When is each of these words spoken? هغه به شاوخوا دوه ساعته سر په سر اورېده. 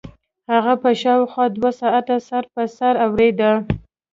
هغه 0.51 0.73
به 0.81 0.91
شاوخوا 1.01 1.45
دوه 1.55 1.71
ساعته 1.79 2.15
سر 2.27 2.43
په 2.53 2.61
سر 2.77 2.93
اورېده. 3.05 3.51